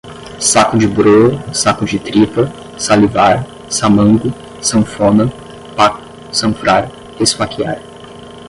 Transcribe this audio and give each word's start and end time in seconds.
saco 0.39 0.79
de 0.79 0.87
broa, 0.87 1.53
saco 1.53 1.85
de 1.85 1.99
tripa, 1.99 2.51
salivar, 2.75 3.45
samango, 3.69 4.33
sanfona, 4.59 5.31
paco, 5.75 6.01
sanfrar, 6.33 6.89
esfaquear 7.19 7.79